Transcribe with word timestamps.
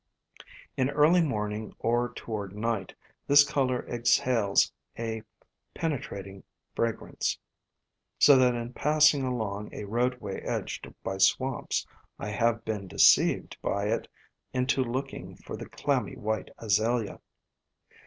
In 0.77 0.89
early 0.89 1.21
morning 1.21 1.75
or 1.77 2.11
toward 2.11 2.55
night 2.55 2.95
this 3.27 3.43
flower 3.47 3.85
exhales 3.87 4.71
a 4.97 5.21
penetrating 5.75 6.43
fragrance, 6.75 7.37
so 8.17 8.35
that 8.37 8.55
in 8.55 8.73
passing 8.73 9.21
along 9.21 9.69
a 9.71 9.85
roadway 9.85 10.41
edged 10.41 10.91
by 11.03 11.19
swamps 11.19 11.85
I 12.17 12.29
have 12.29 12.65
been 12.65 12.87
deceived 12.87 13.57
by 13.61 13.89
it 13.89 14.07
into 14.53 14.83
looking 14.83 15.35
for 15.35 15.55
the 15.55 15.69
Clammy 15.69 16.15
White 16.15 16.49
Azalea. 16.57 17.19